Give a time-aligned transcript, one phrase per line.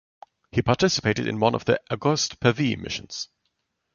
[0.51, 3.29] He participated in one of the Auguste Pavie missions.